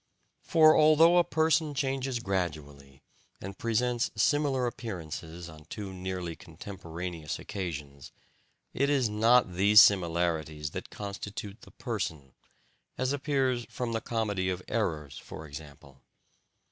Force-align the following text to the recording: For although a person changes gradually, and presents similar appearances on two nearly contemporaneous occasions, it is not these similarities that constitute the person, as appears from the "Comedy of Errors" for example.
For 0.41 0.75
although 0.75 1.17
a 1.19 1.23
person 1.23 1.75
changes 1.75 2.17
gradually, 2.17 3.03
and 3.39 3.55
presents 3.59 4.09
similar 4.15 4.65
appearances 4.65 5.47
on 5.47 5.65
two 5.65 5.93
nearly 5.93 6.35
contemporaneous 6.35 7.37
occasions, 7.37 8.11
it 8.73 8.89
is 8.89 9.09
not 9.09 9.53
these 9.53 9.79
similarities 9.79 10.71
that 10.71 10.89
constitute 10.89 11.61
the 11.61 11.69
person, 11.69 12.33
as 12.97 13.13
appears 13.13 13.67
from 13.69 13.91
the 13.93 14.01
"Comedy 14.01 14.49
of 14.49 14.63
Errors" 14.67 15.19
for 15.19 15.45
example. 15.45 16.01